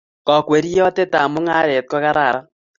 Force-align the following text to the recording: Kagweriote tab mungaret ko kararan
Kagweriote 0.27 1.03
tab 1.13 1.27
mungaret 1.33 1.83
ko 1.89 1.97
kararan 2.03 2.43